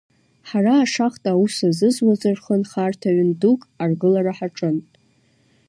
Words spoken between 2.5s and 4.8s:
нхарҭа ҩын дук аргылара ҳаҿын.